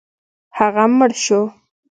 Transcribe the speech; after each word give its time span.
هغه 0.57 0.83
مړ 0.97 1.11
شو. 1.23 1.41